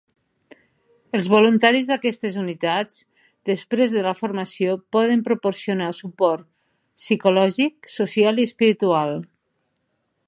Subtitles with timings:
[1.17, 2.97] Els voluntaris d'aquestes unitats,
[3.51, 6.49] després de la formació, poden proporcionar suport
[7.03, 9.19] psicològic, social i espiritual.